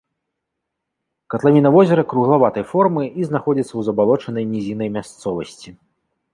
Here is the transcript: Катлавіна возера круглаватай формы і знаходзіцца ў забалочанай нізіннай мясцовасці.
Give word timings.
Катлавіна 1.33 1.69
возера 1.75 2.05
круглаватай 2.15 2.65
формы 2.71 3.03
і 3.19 3.29
знаходзіцца 3.29 3.69
ў 3.75 3.81
забалочанай 3.91 4.45
нізіннай 4.57 4.89
мясцовасці. 4.99 5.69